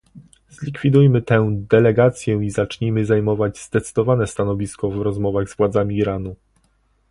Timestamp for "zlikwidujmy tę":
0.49-1.47